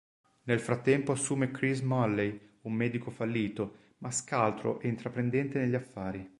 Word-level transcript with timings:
Nel 0.45 0.59
frattempo 0.59 1.11
assume 1.11 1.51
Chris 1.51 1.81
Malley, 1.81 2.53
un 2.61 2.73
medico 2.73 3.11
fallito, 3.11 3.77
ma 3.99 4.09
scaltro 4.09 4.79
e 4.79 4.87
intraprendente 4.87 5.59
negli 5.59 5.75
affari. 5.75 6.27